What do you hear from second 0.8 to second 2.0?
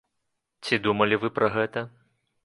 думалі вы пра гэта?